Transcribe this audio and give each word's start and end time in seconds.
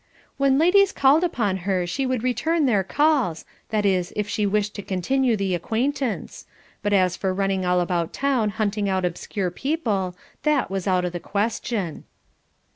"When 0.37 0.57
ladies 0.57 0.91
called 0.91 1.23
upon 1.23 1.57
her, 1.57 1.85
she 1.85 2.07
would 2.07 2.23
return 2.23 2.65
their 2.65 2.83
calls, 2.83 3.45
that 3.69 3.85
is, 3.85 4.11
if 4.15 4.27
she 4.27 4.47
wished 4.47 4.73
to 4.73 4.81
continue 4.81 5.35
the 5.37 5.53
acquaintance; 5.53 6.47
but 6.81 6.91
as 6.91 7.15
for 7.15 7.31
running 7.35 7.67
all 7.67 7.79
about 7.79 8.11
town 8.11 8.49
hunting 8.49 8.89
out 8.89 9.05
obscure 9.05 9.51
people, 9.51 10.15
that 10.41 10.71
was 10.71 10.87
out 10.87 11.05
of 11.05 11.13
the 11.13 11.19
question." 11.19 12.05